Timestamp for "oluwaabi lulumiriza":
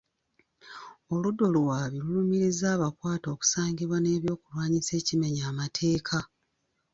1.49-2.65